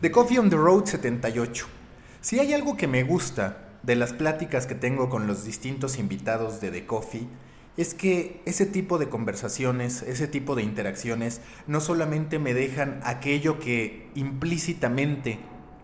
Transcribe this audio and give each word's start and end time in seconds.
The 0.00 0.10
Coffee 0.10 0.38
on 0.38 0.48
the 0.48 0.56
Road 0.56 0.86
78. 0.86 1.66
Si 2.22 2.38
hay 2.38 2.54
algo 2.54 2.74
que 2.74 2.86
me 2.86 3.02
gusta 3.02 3.68
de 3.82 3.96
las 3.96 4.14
pláticas 4.14 4.66
que 4.66 4.74
tengo 4.74 5.10
con 5.10 5.26
los 5.26 5.44
distintos 5.44 5.98
invitados 5.98 6.58
de 6.62 6.70
The 6.70 6.86
Coffee, 6.86 7.28
es 7.76 7.92
que 7.92 8.40
ese 8.46 8.64
tipo 8.64 8.96
de 8.96 9.10
conversaciones, 9.10 10.00
ese 10.00 10.26
tipo 10.26 10.54
de 10.54 10.62
interacciones, 10.62 11.42
no 11.66 11.82
solamente 11.82 12.38
me 12.38 12.54
dejan 12.54 13.00
aquello 13.04 13.58
que 13.58 14.08
implícitamente 14.14 15.38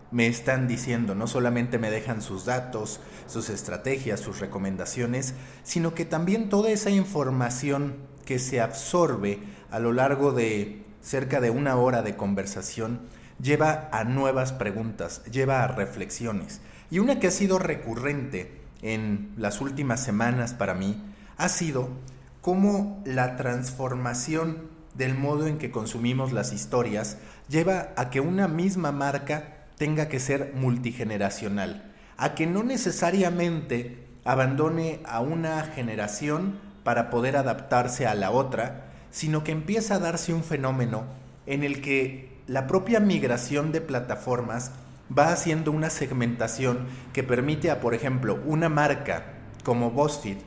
me 0.09 0.25
están 0.25 0.67
diciendo, 0.67 1.13
no 1.13 1.27
solamente 1.27 1.77
me 1.77 1.91
dejan 1.91 2.23
sus 2.23 2.43
datos, 2.43 2.99
sus 3.27 3.51
estrategias, 3.51 4.19
sus 4.19 4.39
recomendaciones, 4.39 5.35
sino 5.61 5.93
que 5.93 6.05
también 6.05 6.49
toda 6.49 6.71
esa 6.71 6.89
información 6.89 7.97
que 8.25 8.39
se 8.39 8.61
absorbe 8.61 9.37
a 9.69 9.77
lo 9.77 9.93
largo 9.93 10.31
de 10.31 10.81
cerca 11.01 11.39
de 11.39 11.51
una 11.51 11.75
hora 11.75 12.01
de 12.01 12.15
conversación 12.15 13.01
lleva 13.41 13.89
a 13.91 14.03
nuevas 14.03 14.53
preguntas, 14.53 15.23
lleva 15.25 15.63
a 15.63 15.67
reflexiones. 15.67 16.61
Y 16.89 16.99
una 16.99 17.19
que 17.19 17.27
ha 17.27 17.31
sido 17.31 17.59
recurrente 17.59 18.61
en 18.81 19.33
las 19.37 19.61
últimas 19.61 20.03
semanas 20.03 20.53
para 20.53 20.73
mí 20.73 21.03
ha 21.37 21.49
sido 21.49 21.89
cómo 22.41 23.01
la 23.05 23.35
transformación 23.35 24.69
del 24.93 25.15
modo 25.15 25.47
en 25.47 25.57
que 25.57 25.71
consumimos 25.71 26.31
las 26.31 26.53
historias 26.53 27.17
lleva 27.49 27.89
a 27.95 28.09
que 28.09 28.19
una 28.19 28.47
misma 28.47 28.91
marca 28.91 29.65
tenga 29.77 30.07
que 30.07 30.19
ser 30.19 30.53
multigeneracional, 30.55 31.93
a 32.17 32.33
que 32.33 32.47
no 32.47 32.63
necesariamente 32.63 34.07
abandone 34.23 35.01
a 35.05 35.21
una 35.21 35.61
generación 35.63 36.59
para 36.83 37.09
poder 37.09 37.37
adaptarse 37.37 38.07
a 38.07 38.15
la 38.15 38.31
otra, 38.31 38.85
sino 39.11 39.43
que 39.43 39.51
empieza 39.51 39.95
a 39.95 39.99
darse 39.99 40.33
un 40.33 40.43
fenómeno 40.43 41.03
en 41.45 41.63
el 41.63 41.81
que 41.81 42.36
la 42.47 42.65
propia 42.65 42.99
migración 42.99 43.71
de 43.71 43.81
plataformas 43.81 44.71
va 45.15 45.31
haciendo 45.31 45.71
una 45.71 45.89
segmentación 45.89 46.87
que 47.13 47.23
permite 47.23 47.71
a, 47.71 47.79
por 47.81 47.93
ejemplo, 47.93 48.39
una 48.45 48.69
marca 48.69 49.33
como 49.63 49.91
BuzzFeed 49.91 50.37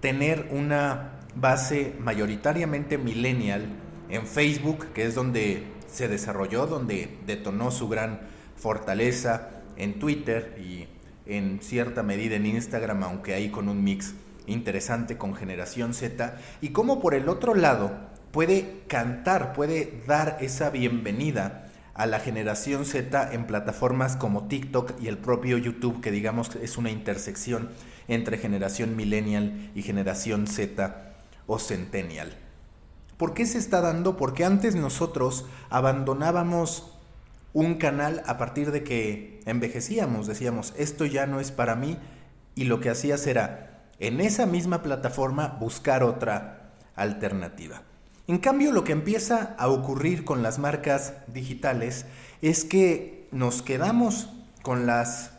tener 0.00 0.48
una 0.52 1.18
base 1.34 1.94
mayoritariamente 1.98 2.98
millennial 2.98 3.66
en 4.08 4.26
Facebook, 4.26 4.86
que 4.92 5.04
es 5.04 5.14
donde 5.14 5.64
se 5.88 6.08
desarrolló, 6.08 6.66
donde 6.66 7.18
detonó 7.26 7.70
su 7.70 7.88
gran 7.88 8.20
fortaleza, 8.56 9.50
en 9.76 10.00
Twitter 10.00 10.56
y 10.60 10.88
en 11.26 11.60
cierta 11.62 12.02
medida 12.02 12.36
en 12.36 12.46
Instagram, 12.46 13.04
aunque 13.04 13.34
ahí 13.34 13.48
con 13.48 13.68
un 13.68 13.84
mix 13.84 14.14
interesante 14.46 15.16
con 15.16 15.34
generación 15.34 15.94
Z, 15.94 16.38
y 16.60 16.70
cómo 16.70 17.00
por 17.00 17.14
el 17.14 17.28
otro 17.28 17.54
lado 17.54 17.92
puede 18.32 18.82
cantar, 18.88 19.52
puede 19.52 20.02
dar 20.06 20.38
esa 20.40 20.70
bienvenida 20.70 21.68
a 21.94 22.06
la 22.06 22.20
generación 22.20 22.84
Z 22.84 23.32
en 23.32 23.46
plataformas 23.46 24.16
como 24.16 24.46
TikTok 24.46 25.00
y 25.00 25.08
el 25.08 25.18
propio 25.18 25.58
YouTube, 25.58 26.00
que 26.00 26.10
digamos 26.10 26.54
es 26.56 26.78
una 26.78 26.90
intersección 26.90 27.70
entre 28.06 28.38
generación 28.38 28.96
millennial 28.96 29.70
y 29.74 29.82
generación 29.82 30.46
Z 30.46 31.16
o 31.46 31.58
centennial. 31.58 32.36
¿Por 33.16 33.34
qué 33.34 33.46
se 33.46 33.58
está 33.58 33.80
dando? 33.80 34.16
Porque 34.16 34.44
antes 34.44 34.76
nosotros 34.76 35.46
abandonábamos 35.70 36.94
un 37.52 37.74
canal 37.74 38.22
a 38.26 38.38
partir 38.38 38.70
de 38.70 38.84
que 38.84 39.40
envejecíamos, 39.44 40.28
decíamos, 40.28 40.72
esto 40.76 41.04
ya 41.04 41.26
no 41.26 41.40
es 41.40 41.50
para 41.50 41.74
mí, 41.74 41.98
y 42.54 42.64
lo 42.64 42.78
que 42.78 42.90
hacías 42.90 43.26
era, 43.26 43.88
en 43.98 44.20
esa 44.20 44.46
misma 44.46 44.82
plataforma, 44.82 45.56
buscar 45.58 46.04
otra 46.04 46.74
alternativa. 46.94 47.82
En 48.28 48.36
cambio, 48.36 48.72
lo 48.72 48.84
que 48.84 48.92
empieza 48.92 49.54
a 49.58 49.68
ocurrir 49.68 50.26
con 50.26 50.42
las 50.42 50.58
marcas 50.58 51.14
digitales 51.28 52.04
es 52.42 52.62
que 52.62 53.26
nos 53.32 53.62
quedamos 53.62 54.28
con 54.60 54.84
las 54.84 55.30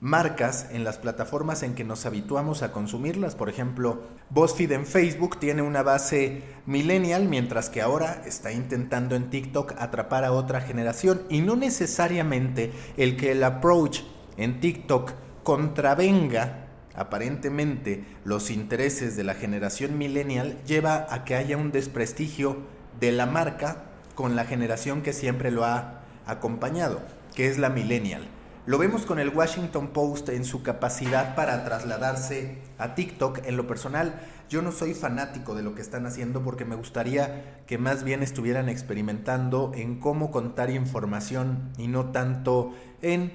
marcas 0.00 0.66
en 0.72 0.82
las 0.82 0.96
plataformas 0.96 1.62
en 1.62 1.74
que 1.74 1.84
nos 1.84 2.06
habituamos 2.06 2.62
a 2.62 2.72
consumirlas. 2.72 3.34
Por 3.34 3.50
ejemplo, 3.50 4.04
BuzzFeed 4.30 4.72
en 4.72 4.86
Facebook 4.86 5.38
tiene 5.38 5.60
una 5.60 5.82
base 5.82 6.42
millennial, 6.64 7.28
mientras 7.28 7.68
que 7.68 7.82
ahora 7.82 8.22
está 8.24 8.52
intentando 8.52 9.16
en 9.16 9.28
TikTok 9.28 9.74
atrapar 9.76 10.24
a 10.24 10.32
otra 10.32 10.62
generación. 10.62 11.20
Y 11.28 11.42
no 11.42 11.56
necesariamente 11.56 12.72
el 12.96 13.18
que 13.18 13.32
el 13.32 13.44
approach 13.44 14.00
en 14.38 14.60
TikTok 14.60 15.12
contravenga 15.42 16.69
aparentemente 17.00 18.04
los 18.24 18.50
intereses 18.50 19.16
de 19.16 19.24
la 19.24 19.32
generación 19.32 19.96
millennial 19.96 20.58
lleva 20.66 21.06
a 21.08 21.24
que 21.24 21.34
haya 21.34 21.56
un 21.56 21.72
desprestigio 21.72 22.58
de 23.00 23.10
la 23.10 23.24
marca 23.24 23.84
con 24.14 24.36
la 24.36 24.44
generación 24.44 25.00
que 25.00 25.14
siempre 25.14 25.50
lo 25.50 25.64
ha 25.64 26.02
acompañado, 26.26 27.00
que 27.34 27.48
es 27.48 27.56
la 27.56 27.70
millennial. 27.70 28.28
Lo 28.66 28.76
vemos 28.76 29.06
con 29.06 29.18
el 29.18 29.30
Washington 29.30 29.88
Post 29.88 30.28
en 30.28 30.44
su 30.44 30.62
capacidad 30.62 31.34
para 31.34 31.64
trasladarse 31.64 32.58
a 32.76 32.94
TikTok. 32.94 33.46
En 33.46 33.56
lo 33.56 33.66
personal, 33.66 34.20
yo 34.50 34.60
no 34.60 34.70
soy 34.70 34.92
fanático 34.92 35.54
de 35.54 35.62
lo 35.62 35.74
que 35.74 35.80
están 35.80 36.04
haciendo 36.04 36.42
porque 36.42 36.66
me 36.66 36.76
gustaría 36.76 37.62
que 37.66 37.78
más 37.78 38.04
bien 38.04 38.22
estuvieran 38.22 38.68
experimentando 38.68 39.72
en 39.74 39.98
cómo 39.98 40.30
contar 40.30 40.68
información 40.68 41.72
y 41.78 41.88
no 41.88 42.10
tanto 42.10 42.74
en 43.00 43.32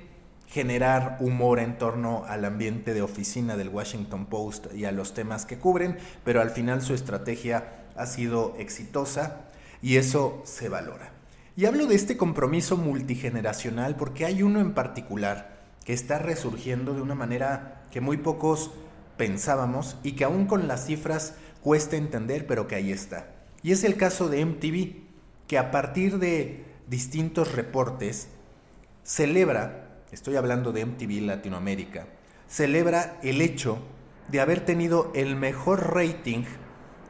generar 0.56 1.18
humor 1.20 1.60
en 1.60 1.78
torno 1.78 2.24
al 2.30 2.46
ambiente 2.46 2.94
de 2.94 3.02
oficina 3.02 3.58
del 3.58 3.68
Washington 3.68 4.26
Post 4.28 4.68
y 4.74 4.86
a 4.86 4.94
los 4.94 5.14
temas 5.14 5.46
que 5.46 5.58
cubren, 5.58 5.98
pero 6.24 6.40
al 6.40 6.50
final 6.50 6.82
su 6.82 6.94
estrategia 6.94 7.84
ha 7.98 8.06
sido 8.06 8.56
exitosa 8.58 9.42
y 9.82 9.98
eso 9.98 10.42
se 10.46 10.70
valora. 10.70 11.12
Y 11.58 11.66
hablo 11.66 11.88
de 11.88 11.96
este 11.96 12.16
compromiso 12.16 12.78
multigeneracional 12.78 13.98
porque 13.98 14.24
hay 14.24 14.44
uno 14.44 14.62
en 14.62 14.74
particular 14.74 15.58
que 15.84 15.92
está 15.92 16.20
resurgiendo 16.20 16.94
de 16.94 17.02
una 17.02 17.16
manera 17.16 17.82
que 17.92 18.00
muy 18.00 18.16
pocos 18.16 18.72
pensábamos 19.18 19.98
y 20.04 20.14
que 20.14 20.24
aún 20.24 20.46
con 20.46 20.70
las 20.70 20.86
cifras 20.86 21.34
cuesta 21.60 21.98
entender, 21.98 22.48
pero 22.48 22.66
que 22.66 22.76
ahí 22.76 22.94
está. 22.94 23.28
Y 23.62 23.74
es 23.74 23.84
el 23.84 23.98
caso 23.98 24.30
de 24.30 24.46
MTV, 24.46 25.02
que 25.50 25.58
a 25.58 25.70
partir 25.70 26.18
de 26.18 26.64
distintos 26.88 27.52
reportes 27.52 28.30
celebra 29.04 29.85
estoy 30.16 30.38
hablando 30.38 30.72
de 30.72 30.86
MTV 30.86 31.22
Latinoamérica, 31.22 32.08
celebra 32.48 33.20
el 33.22 33.42
hecho 33.42 33.80
de 34.30 34.40
haber 34.40 34.62
tenido 34.62 35.12
el 35.14 35.36
mejor 35.36 35.94
rating 35.94 36.46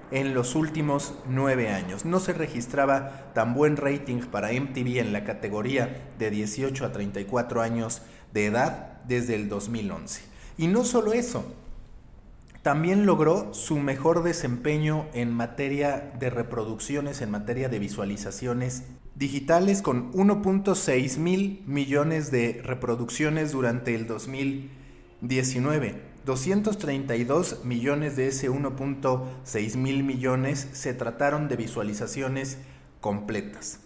en 0.09 0.33
los 0.33 0.55
últimos 0.55 1.13
nueve 1.27 1.69
años. 1.69 2.03
No 2.03 2.19
se 2.19 2.33
registraba 2.33 3.31
tan 3.33 3.53
buen 3.53 3.77
rating 3.77 4.21
para 4.21 4.51
MTV 4.51 4.97
en 4.97 5.13
la 5.13 5.23
categoría 5.23 6.13
de 6.17 6.31
18 6.31 6.83
a 6.83 6.91
34 6.91 7.61
años 7.61 8.01
de 8.33 8.47
edad 8.47 9.01
desde 9.07 9.35
el 9.35 9.49
2011. 9.49 10.23
Y 10.57 10.67
no 10.67 10.83
solo 10.83 11.13
eso, 11.13 11.45
también 12.63 13.05
logró 13.05 13.53
su 13.53 13.77
mejor 13.77 14.23
desempeño 14.23 15.05
en 15.13 15.31
materia 15.31 16.11
de 16.17 16.31
reproducciones, 16.31 17.21
en 17.21 17.29
materia 17.29 17.69
de 17.69 17.77
visualizaciones 17.77 18.83
digitales 19.15 19.81
con 19.81 20.11
1.6 20.13 21.17
mil 21.17 21.63
millones 21.65 22.31
de 22.31 22.61
reproducciones 22.63 23.53
durante 23.53 23.95
el 23.95 24.07
2019. 24.07 26.15
232 26.25 27.63
millones 27.63 28.15
de 28.15 28.27
ese 28.27 28.49
1.6 28.49 29.77
mil 29.77 30.03
millones 30.03 30.67
se 30.73 30.93
trataron 30.93 31.47
de 31.47 31.55
visualizaciones 31.55 32.57
completas. 32.99 33.79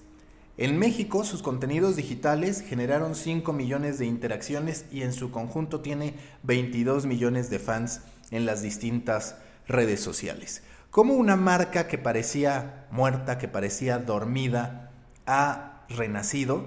En 0.58 0.78
México 0.78 1.24
sus 1.24 1.42
contenidos 1.42 1.96
digitales 1.96 2.62
generaron 2.62 3.16
5 3.16 3.54
millones 3.54 4.00
de 4.00 4.06
interacciones 4.06 4.86
y 4.92 5.04
en 5.04 5.14
su 5.14 5.32
conjunto 5.32 5.82
tiene 5.82 6.16
22 6.44 7.06
millones 7.06 7.50
de 7.50 7.60
fans 7.60 8.02
en 8.32 8.46
las 8.46 8.62
distintas 8.62 9.36
redes 9.68 10.02
sociales. 10.02 10.64
Como 10.90 11.14
una 11.14 11.36
marca 11.36 11.88
que 11.88 11.98
parecía 11.98 12.88
muerta, 12.92 13.38
que 13.38 13.48
parecía 13.48 14.00
dormida, 14.00 14.89
ha 15.30 15.84
renacido 15.90 16.66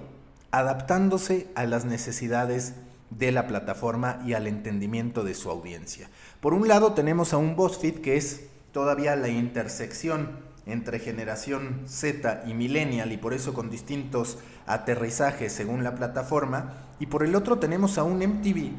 adaptándose 0.51 1.49
a 1.53 1.65
las 1.65 1.83
necesidades 1.83 2.75
de 3.09 3.33
la 3.33 3.45
plataforma 3.45 4.21
y 4.25 4.33
al 4.33 4.47
entendimiento 4.47 5.25
de 5.25 5.33
su 5.33 5.49
audiencia. 5.49 6.09
Por 6.39 6.53
un 6.53 6.69
lado 6.69 6.93
tenemos 6.93 7.33
a 7.33 7.37
un 7.37 7.57
BuzzFeed 7.57 7.99
que 7.99 8.15
es 8.15 8.45
todavía 8.71 9.17
la 9.17 9.27
intersección 9.27 10.39
entre 10.65 10.99
generación 10.99 11.81
Z 11.87 12.43
y 12.47 12.53
millennial 12.53 13.11
y 13.11 13.17
por 13.17 13.33
eso 13.33 13.53
con 13.53 13.69
distintos 13.69 14.37
aterrizajes 14.65 15.51
según 15.51 15.83
la 15.83 15.95
plataforma. 15.95 16.73
Y 17.01 17.07
por 17.07 17.23
el 17.23 17.35
otro 17.35 17.59
tenemos 17.59 17.97
a 17.97 18.03
un 18.03 18.19
MTV 18.19 18.71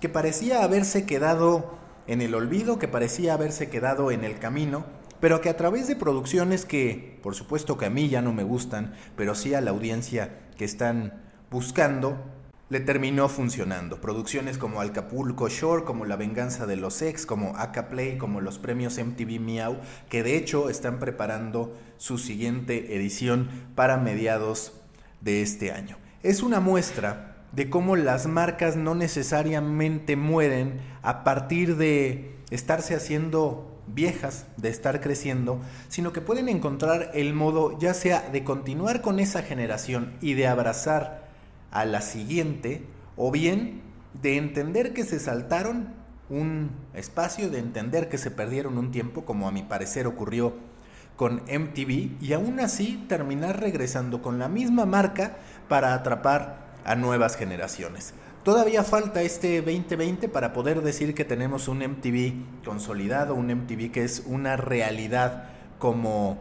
que 0.00 0.08
parecía 0.08 0.62
haberse 0.62 1.04
quedado 1.04 1.76
en 2.06 2.22
el 2.22 2.36
olvido, 2.36 2.78
que 2.78 2.86
parecía 2.86 3.34
haberse 3.34 3.68
quedado 3.68 4.12
en 4.12 4.22
el 4.22 4.38
camino 4.38 4.84
pero 5.22 5.40
que 5.40 5.48
a 5.48 5.56
través 5.56 5.86
de 5.86 5.94
producciones 5.94 6.64
que, 6.64 7.20
por 7.22 7.36
supuesto 7.36 7.78
que 7.78 7.86
a 7.86 7.90
mí 7.90 8.08
ya 8.08 8.20
no 8.22 8.32
me 8.32 8.42
gustan, 8.42 8.94
pero 9.16 9.36
sí 9.36 9.54
a 9.54 9.60
la 9.60 9.70
audiencia 9.70 10.40
que 10.58 10.64
están 10.64 11.22
buscando, 11.48 12.18
le 12.70 12.80
terminó 12.80 13.28
funcionando. 13.28 14.00
Producciones 14.00 14.58
como 14.58 14.80
Acapulco 14.80 15.48
Shore, 15.48 15.84
como 15.84 16.06
La 16.06 16.16
Venganza 16.16 16.66
de 16.66 16.74
los 16.74 17.00
Ex, 17.02 17.24
como 17.24 17.56
Aka 17.56 17.88
Play, 17.88 18.18
como 18.18 18.40
los 18.40 18.58
premios 18.58 18.98
MTV 18.98 19.38
Miau, 19.38 19.76
que 20.08 20.24
de 20.24 20.36
hecho 20.36 20.68
están 20.68 20.98
preparando 20.98 21.78
su 21.98 22.18
siguiente 22.18 22.96
edición 22.96 23.48
para 23.76 23.98
mediados 23.98 24.72
de 25.20 25.40
este 25.42 25.70
año. 25.70 25.98
es 26.24 26.42
una 26.42 26.58
muestra 26.58 27.46
de 27.52 27.70
cómo 27.70 27.94
las 27.94 28.26
marcas 28.26 28.74
no 28.74 28.96
necesariamente 28.96 30.16
mueren 30.16 30.80
a 31.02 31.22
partir 31.22 31.76
de 31.76 32.34
estarse 32.50 32.96
haciendo 32.96 33.71
viejas, 33.94 34.46
de 34.56 34.68
estar 34.68 35.00
creciendo, 35.00 35.60
sino 35.88 36.12
que 36.12 36.20
pueden 36.20 36.48
encontrar 36.48 37.10
el 37.14 37.34
modo 37.34 37.78
ya 37.78 37.94
sea 37.94 38.28
de 38.30 38.44
continuar 38.44 39.02
con 39.02 39.18
esa 39.18 39.42
generación 39.42 40.14
y 40.20 40.34
de 40.34 40.46
abrazar 40.46 41.28
a 41.70 41.84
la 41.84 42.00
siguiente, 42.00 42.84
o 43.16 43.30
bien 43.30 43.82
de 44.20 44.36
entender 44.36 44.92
que 44.92 45.04
se 45.04 45.18
saltaron 45.18 45.88
un 46.28 46.70
espacio, 46.94 47.50
de 47.50 47.58
entender 47.58 48.08
que 48.08 48.18
se 48.18 48.30
perdieron 48.30 48.78
un 48.78 48.90
tiempo, 48.90 49.24
como 49.24 49.48
a 49.48 49.52
mi 49.52 49.62
parecer 49.62 50.06
ocurrió 50.06 50.54
con 51.16 51.42
MTV, 51.46 52.22
y 52.22 52.32
aún 52.32 52.60
así 52.60 53.04
terminar 53.08 53.60
regresando 53.60 54.22
con 54.22 54.38
la 54.38 54.48
misma 54.48 54.86
marca 54.86 55.36
para 55.68 55.94
atrapar 55.94 56.72
a 56.84 56.94
nuevas 56.94 57.36
generaciones. 57.36 58.14
Todavía 58.44 58.82
falta 58.82 59.22
este 59.22 59.62
2020 59.62 60.28
para 60.28 60.52
poder 60.52 60.82
decir 60.82 61.14
que 61.14 61.24
tenemos 61.24 61.68
un 61.68 61.78
MTV 61.78 62.64
consolidado, 62.64 63.36
un 63.36 63.46
MTV 63.46 63.92
que 63.92 64.02
es 64.02 64.24
una 64.26 64.56
realidad 64.56 65.50
como 65.78 66.38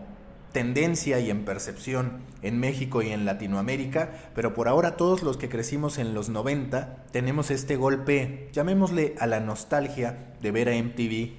tendencia 0.51 1.19
y 1.19 1.29
en 1.29 1.45
percepción 1.45 2.23
en 2.41 2.59
México 2.59 3.03
y 3.03 3.09
en 3.09 3.25
Latinoamérica, 3.25 4.31
pero 4.33 4.55
por 4.55 4.67
ahora 4.67 4.97
todos 4.97 5.21
los 5.21 5.37
que 5.37 5.47
crecimos 5.47 5.99
en 5.99 6.15
los 6.15 6.29
90 6.29 7.05
tenemos 7.11 7.51
este 7.51 7.75
golpe, 7.75 8.49
llamémosle 8.51 9.13
a 9.19 9.27
la 9.27 9.39
nostalgia 9.39 10.33
de 10.41 10.49
ver 10.49 10.69
a 10.69 10.75
MTV 10.75 11.33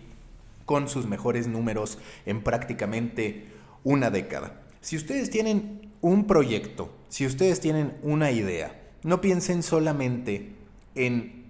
con 0.65 0.89
sus 0.89 1.07
mejores 1.07 1.49
números 1.49 1.99
en 2.25 2.41
prácticamente 2.41 3.49
una 3.83 4.11
década. 4.11 4.61
Si 4.81 4.97
ustedes 4.97 5.29
tienen 5.29 5.93
un 6.01 6.29
proyecto, 6.29 6.89
si 7.09 7.27
ustedes 7.27 7.59
tienen 7.59 7.99
una 8.05 8.31
idea, 8.31 8.82
no 9.03 9.21
piensen 9.21 9.63
solamente 9.63 10.53
en 10.95 11.43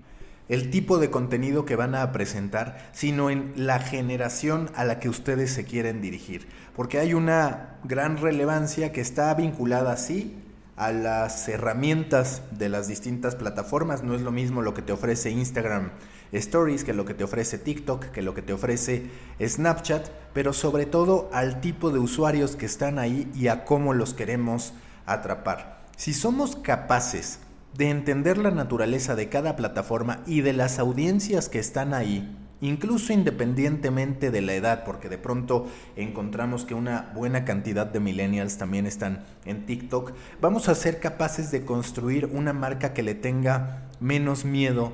el 0.49 0.71
tipo 0.71 0.99
de 0.99 1.11
contenido 1.11 1.65
que 1.65 1.77
van 1.77 1.95
a 1.95 2.13
presentar, 2.13 2.91
sino 2.93 3.31
en 3.31 3.53
la 3.57 3.79
generación 3.79 4.71
a 4.75 4.85
la 4.85 4.99
que 5.01 5.09
ustedes 5.09 5.51
se 5.53 5.65
quieren 5.65 6.01
dirigir. 6.03 6.47
Porque 6.77 6.99
hay 6.99 7.15
una 7.15 7.79
gran 7.85 8.19
relevancia 8.19 8.93
que 8.93 9.01
está 9.01 9.33
vinculada 9.35 9.93
así 9.93 10.37
a 10.77 10.93
las 10.93 11.49
herramientas 11.49 12.43
de 12.51 12.69
las 12.69 12.89
distintas 12.89 13.35
plataformas. 13.35 14.03
No 14.03 14.15
es 14.15 14.23
lo 14.23 14.33
mismo 14.33 14.63
lo 14.63 14.75
que 14.75 14.83
te 14.83 14.93
ofrece 14.93 15.31
Instagram 15.31 15.91
Stories 16.33 16.85
que 16.85 16.95
lo 16.95 17.05
que 17.05 17.15
te 17.15 17.25
ofrece 17.25 17.59
TikTok, 17.59 18.07
que 18.07 18.23
lo 18.23 18.35
que 18.35 18.43
te 18.43 18.55
ofrece 18.55 19.11
Snapchat, 19.41 20.09
pero 20.33 20.53
sobre 20.53 20.87
todo 20.87 21.29
al 21.33 21.61
tipo 21.61 21.91
de 21.91 21.99
usuarios 21.99 22.57
que 22.57 22.67
están 22.67 22.99
ahí 22.99 23.31
y 23.35 23.49
a 23.49 23.65
cómo 23.65 23.93
los 23.93 24.15
queremos 24.15 24.73
atrapar. 25.05 25.82
Si 25.97 26.13
somos 26.13 26.57
capaces 26.57 27.39
de 27.77 27.91
entender 27.91 28.39
la 28.39 28.51
naturaleza 28.51 29.15
de 29.15 29.29
cada 29.29 29.57
plataforma 29.57 30.21
y 30.27 30.41
de 30.41 30.53
las 30.53 30.79
audiencias 30.79 31.49
que 31.49 31.59
están 31.59 31.95
ahí, 31.95 32.37
incluso 32.61 33.13
independientemente 33.13 34.31
de 34.31 34.41
la 34.41 34.55
edad, 34.55 34.85
porque 34.85 35.09
de 35.09 35.19
pronto 35.19 35.67
encontramos 35.97 36.65
que 36.65 36.75
una 36.75 37.13
buena 37.15 37.45
cantidad 37.45 37.87
de 37.87 38.01
millennials 38.01 38.59
también 38.59 38.87
están 38.87 39.25
en 39.45 39.67
TikTok, 39.67 40.13
vamos 40.41 40.69
a 40.69 40.75
ser 40.75 41.01
capaces 41.01 41.51
de 41.51 41.65
construir 41.65 42.27
una 42.27 42.53
marca 42.53 42.95
que 42.95 43.03
le 43.03 43.15
tenga 43.15 43.89
menos 44.01 44.45
miedo 44.45 44.93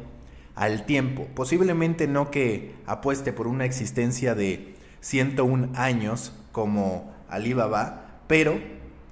al 0.55 0.87
tiempo. 0.87 1.27
Posiblemente 1.35 2.09
no 2.09 2.31
que 2.31 2.75
apueste 2.87 3.33
por 3.33 3.47
una 3.47 3.65
existencia 3.65 4.35
de 4.35 4.75
101 5.01 5.71
años 5.75 6.33
como 6.53 7.13
Alibaba, 7.29 8.23
pero 8.27 8.59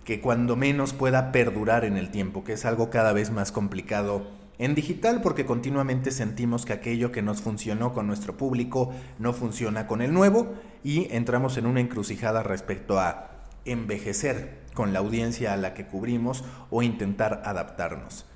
que 0.06 0.20
cuando 0.20 0.54
menos 0.54 0.92
pueda 0.92 1.32
perdurar 1.32 1.84
en 1.84 1.96
el 1.96 2.10
tiempo, 2.10 2.44
que 2.44 2.52
es 2.52 2.64
algo 2.64 2.90
cada 2.90 3.12
vez 3.12 3.32
más 3.32 3.50
complicado 3.50 4.28
en 4.56 4.76
digital 4.76 5.20
porque 5.20 5.44
continuamente 5.44 6.12
sentimos 6.12 6.64
que 6.64 6.72
aquello 6.72 7.10
que 7.10 7.22
nos 7.22 7.42
funcionó 7.42 7.92
con 7.92 8.06
nuestro 8.06 8.36
público 8.36 8.94
no 9.18 9.32
funciona 9.32 9.88
con 9.88 10.00
el 10.00 10.14
nuevo 10.14 10.54
y 10.84 11.12
entramos 11.12 11.58
en 11.58 11.66
una 11.66 11.80
encrucijada 11.80 12.44
respecto 12.44 13.00
a 13.00 13.30
envejecer 13.64 14.60
con 14.74 14.92
la 14.92 15.00
audiencia 15.00 15.52
a 15.52 15.56
la 15.56 15.74
que 15.74 15.86
cubrimos 15.86 16.44
o 16.70 16.82
intentar 16.82 17.42
adaptarnos. 17.44 18.26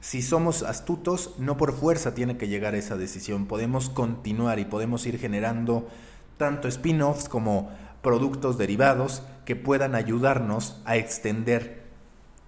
Si 0.00 0.22
somos 0.22 0.62
astutos, 0.62 1.34
no 1.38 1.58
por 1.58 1.74
fuerza 1.74 2.14
tiene 2.14 2.38
que 2.38 2.48
llegar 2.48 2.74
esa 2.74 2.96
decisión, 2.96 3.46
podemos 3.46 3.90
continuar 3.90 4.58
y 4.60 4.64
podemos 4.64 5.04
ir 5.06 5.18
generando 5.18 5.88
tanto 6.38 6.68
spin-offs 6.68 7.28
como 7.28 7.70
productos 8.02 8.58
derivados 8.58 9.22
que 9.44 9.56
puedan 9.56 9.94
ayudarnos 9.94 10.80
a 10.84 10.96
extender 10.96 11.82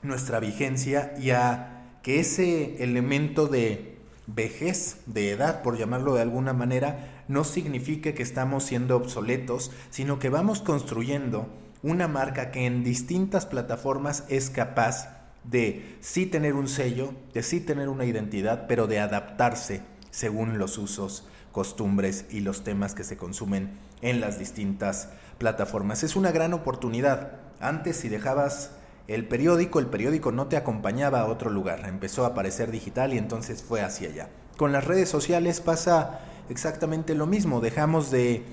nuestra 0.03 0.41
vigencia 0.41 1.15
y 1.19 1.31
a 1.31 1.99
que 2.03 2.21
ese 2.21 2.83
elemento 2.83 3.47
de 3.47 3.99
vejez, 4.27 4.99
de 5.07 5.31
edad, 5.31 5.63
por 5.63 5.77
llamarlo 5.77 6.15
de 6.15 6.23
alguna 6.23 6.53
manera, 6.53 7.25
no 7.29 7.45
signifique 7.45 8.15
que 8.15 8.23
estamos 8.23 8.65
siendo 8.65 8.97
obsoletos, 8.97 9.71
sino 9.91 10.19
que 10.19 10.31
vamos 10.31 10.61
construyendo 10.61 11.49
una 11.83 12.09
marca 12.09 12.51
que 12.51 12.67
en 12.67 12.85
distintas 12.85 13.47
plataformas 13.47 14.25
es 14.29 14.51
capaz 14.51 15.21
de 15.45 15.97
sí 16.01 16.27
tener 16.27 16.55
un 16.55 16.69
sello, 16.69 17.15
de 17.33 17.43
sí 17.43 17.61
tener 17.61 17.89
una 17.89 18.05
identidad, 18.05 18.67
pero 18.67 18.87
de 18.87 19.01
adaptarse 19.01 19.83
según 20.11 20.59
los 20.59 20.77
usos, 20.77 21.25
costumbres 21.53 22.27
y 22.31 22.41
los 22.41 22.65
temas 22.65 22.95
que 22.95 23.05
se 23.05 23.17
consumen 23.17 23.71
en 24.03 24.21
las 24.21 24.39
distintas 24.39 25.09
plataformas. 25.39 26.03
Es 26.03 26.17
una 26.17 26.33
gran 26.33 26.53
oportunidad. 26.55 27.33
Antes 27.61 27.97
si 27.97 28.09
dejabas 28.09 28.73
el 29.09 29.27
periódico, 29.27 29.81
el 29.81 29.87
periódico 29.87 30.31
no 30.31 30.47
te 30.47 30.57
acompañaba 30.57 31.21
a 31.21 31.27
otro 31.27 31.51
lugar, 31.51 31.87
empezó 31.87 32.25
a 32.25 32.29
aparecer 32.29 32.71
digital 32.71 33.13
y 33.13 33.19
entonces 33.19 33.63
fue 33.63 33.83
hacia 33.83 34.09
allá. 34.09 34.29
Con 34.57 34.73
las 34.73 34.85
redes 34.85 35.09
sociales 35.09 35.61
pasa 35.61 36.21
exactamente 36.49 37.15
lo 37.15 37.27
mismo, 37.27 37.61
dejamos 37.61 38.11
de 38.11 38.45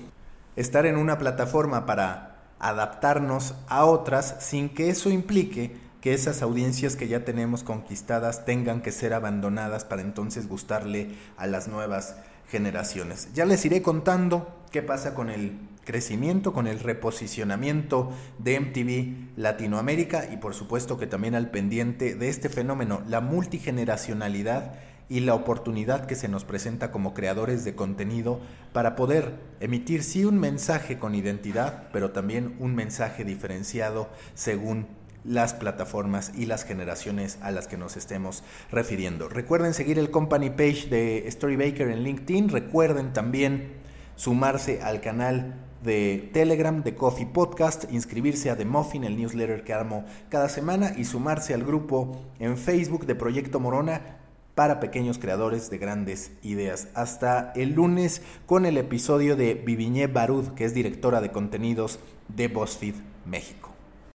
estar 0.56 0.86
en 0.86 0.96
una 0.96 1.18
plataforma 1.18 1.86
para 1.86 2.38
adaptarnos 2.58 3.54
a 3.68 3.84
otras 3.84 4.36
sin 4.40 4.68
que 4.68 4.90
eso 4.90 5.10
implique 5.10 5.76
que 6.00 6.14
esas 6.14 6.42
audiencias 6.42 6.96
que 6.96 7.08
ya 7.08 7.24
tenemos 7.24 7.62
conquistadas 7.62 8.44
tengan 8.44 8.82
que 8.82 8.92
ser 8.92 9.14
abandonadas 9.14 9.84
para 9.84 10.02
entonces 10.02 10.48
gustarle 10.48 11.14
a 11.36 11.46
las 11.46 11.68
nuevas 11.68 12.16
generaciones. 12.48 13.28
Ya 13.34 13.44
les 13.44 13.64
iré 13.64 13.82
contando 13.82 14.64
qué 14.70 14.82
pasa 14.82 15.14
con 15.14 15.30
el 15.30 15.58
crecimiento, 15.84 16.52
con 16.52 16.66
el 16.66 16.80
reposicionamiento 16.80 18.12
de 18.38 18.60
MTV 18.60 19.38
Latinoamérica 19.38 20.28
y 20.30 20.36
por 20.36 20.54
supuesto 20.54 20.98
que 20.98 21.06
también 21.06 21.34
al 21.34 21.50
pendiente 21.50 22.14
de 22.14 22.28
este 22.28 22.50
fenómeno, 22.50 23.02
la 23.08 23.20
multigeneracionalidad 23.22 24.74
y 25.08 25.20
la 25.20 25.34
oportunidad 25.34 26.04
que 26.04 26.14
se 26.14 26.28
nos 26.28 26.44
presenta 26.44 26.90
como 26.90 27.14
creadores 27.14 27.64
de 27.64 27.74
contenido 27.74 28.40
para 28.74 28.94
poder 28.96 29.36
emitir 29.60 30.02
sí 30.02 30.26
un 30.26 30.38
mensaje 30.38 30.98
con 30.98 31.14
identidad, 31.14 31.88
pero 31.92 32.10
también 32.10 32.56
un 32.58 32.74
mensaje 32.74 33.24
diferenciado 33.24 34.10
según 34.34 34.86
las 35.24 35.54
plataformas 35.54 36.32
y 36.36 36.46
las 36.46 36.64
generaciones 36.64 37.38
a 37.42 37.50
las 37.50 37.68
que 37.68 37.76
nos 37.76 37.96
estemos 37.96 38.42
refiriendo. 38.70 39.28
Recuerden 39.28 39.74
seguir 39.74 39.98
el 39.98 40.10
company 40.10 40.50
page 40.50 40.88
de 40.88 41.26
Storybaker 41.30 41.88
en 41.88 42.02
LinkedIn, 42.02 42.48
recuerden 42.48 43.12
también 43.12 43.72
sumarse 44.16 44.82
al 44.82 45.00
canal 45.00 45.54
de 45.82 46.30
Telegram, 46.32 46.82
de 46.82 46.94
Coffee 46.94 47.26
Podcast, 47.26 47.84
inscribirse 47.92 48.50
a 48.50 48.56
The 48.56 48.64
Muffin, 48.64 49.04
el 49.04 49.16
newsletter 49.16 49.62
que 49.62 49.72
armo 49.72 50.04
cada 50.28 50.48
semana, 50.48 50.92
y 50.96 51.04
sumarse 51.04 51.54
al 51.54 51.64
grupo 51.64 52.20
en 52.38 52.56
Facebook 52.56 53.06
de 53.06 53.14
Proyecto 53.14 53.60
Morona 53.60 54.18
para 54.54 54.80
pequeños 54.80 55.18
creadores 55.18 55.70
de 55.70 55.78
grandes 55.78 56.32
ideas. 56.42 56.88
Hasta 56.94 57.52
el 57.54 57.74
lunes 57.74 58.22
con 58.44 58.66
el 58.66 58.76
episodio 58.76 59.36
de 59.36 59.54
Viviñé 59.54 60.08
Barud, 60.08 60.48
que 60.54 60.64
es 60.64 60.74
directora 60.74 61.20
de 61.20 61.30
contenidos 61.30 62.00
de 62.26 62.48
BuzzFeed 62.48 62.94
México. 63.24 63.67